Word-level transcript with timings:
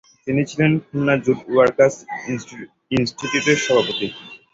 তিনি 0.25 0.41
ছিলেন 0.49 0.71
Khulna 0.85 1.15
jute 1.25 1.39
workers 1.49 1.95
ইনস্টিটিউটের 2.91 3.57
সভাপতি। 3.65 4.07